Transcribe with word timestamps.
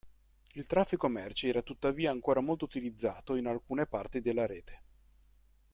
Il 0.53 0.65
traffico 0.65 1.07
merci 1.09 1.47
era 1.47 1.61
tuttavia 1.61 2.09
ancora 2.09 2.41
molto 2.41 2.65
utilizzato 2.65 3.35
in 3.35 3.45
alcune 3.45 3.85
parti 3.85 4.19
della 4.19 4.47
rete. 4.47 4.81